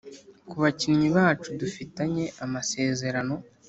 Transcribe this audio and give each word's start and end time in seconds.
ku 0.49 0.55
bakinnyi 0.61 1.07
bacu 1.17 1.49
dufitanye 1.59 2.25
amasezerano 2.45 3.35